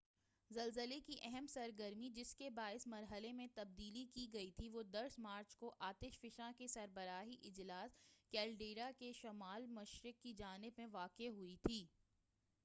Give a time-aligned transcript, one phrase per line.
[0.51, 5.19] زلزلے کی اہم سرگرمی جس کے باعث مرحلے میں تبدیلی کی گئی تھی وہ 10
[5.19, 7.99] مارچ کو آتش فشاں کے سربراہی اجلاس
[8.33, 11.85] کیلیڈرا کے شمال مشرق کی جانب میں واقع ہوئی تھی